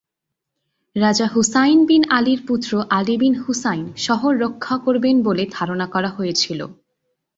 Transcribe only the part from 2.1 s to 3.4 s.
আলির পুত্র আলি বিন